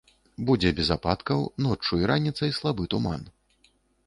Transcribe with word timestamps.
Будзе 0.49 0.71
без 0.79 0.87
ападкаў, 0.95 1.43
ноччу 1.67 2.01
і 2.01 2.09
раніцай 2.13 2.55
слабы 2.59 2.83
туман. 2.97 3.21